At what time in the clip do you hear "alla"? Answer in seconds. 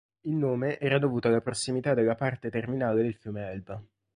1.27-1.41